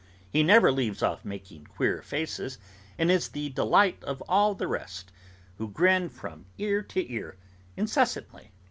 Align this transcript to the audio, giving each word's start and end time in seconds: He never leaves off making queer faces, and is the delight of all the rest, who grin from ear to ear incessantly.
He 0.31 0.41
never 0.41 0.71
leaves 0.71 1.03
off 1.03 1.23
making 1.23 1.65
queer 1.65 2.01
faces, 2.01 2.57
and 2.97 3.11
is 3.11 3.29
the 3.29 3.49
delight 3.49 4.03
of 4.03 4.23
all 4.27 4.55
the 4.55 4.67
rest, 4.67 5.11
who 5.59 5.69
grin 5.69 6.09
from 6.09 6.47
ear 6.57 6.81
to 6.81 7.11
ear 7.13 7.37
incessantly. 7.77 8.51